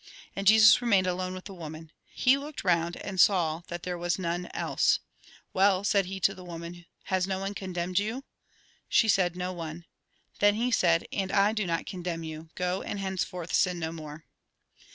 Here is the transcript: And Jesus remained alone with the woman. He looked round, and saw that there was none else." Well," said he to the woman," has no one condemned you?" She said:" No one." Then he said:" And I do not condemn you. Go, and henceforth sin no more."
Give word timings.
And 0.35 0.47
Jesus 0.47 0.81
remained 0.81 1.05
alone 1.05 1.35
with 1.35 1.45
the 1.45 1.53
woman. 1.53 1.91
He 2.07 2.35
looked 2.35 2.63
round, 2.63 2.97
and 2.97 3.19
saw 3.21 3.61
that 3.67 3.83
there 3.83 3.99
was 3.99 4.17
none 4.17 4.49
else." 4.51 4.97
Well," 5.53 5.83
said 5.83 6.07
he 6.07 6.19
to 6.21 6.33
the 6.33 6.43
woman," 6.43 6.87
has 7.11 7.27
no 7.27 7.37
one 7.37 7.53
condemned 7.53 7.99
you?" 7.99 8.23
She 8.89 9.07
said:" 9.07 9.35
No 9.35 9.53
one." 9.53 9.85
Then 10.39 10.55
he 10.55 10.71
said:" 10.71 11.05
And 11.13 11.31
I 11.31 11.53
do 11.53 11.67
not 11.67 11.85
condemn 11.85 12.23
you. 12.23 12.49
Go, 12.55 12.81
and 12.81 12.97
henceforth 12.99 13.53
sin 13.53 13.77
no 13.77 13.91
more." 13.91 14.25